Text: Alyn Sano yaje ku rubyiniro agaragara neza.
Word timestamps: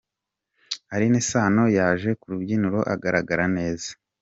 Alyn 0.93 1.15
Sano 1.29 1.63
yaje 1.77 2.09
ku 2.19 2.25
rubyiniro 2.31 2.79
agaragara 2.93 3.45
neza. 3.57 3.89